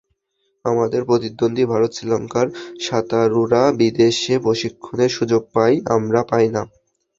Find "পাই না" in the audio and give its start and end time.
6.31-6.61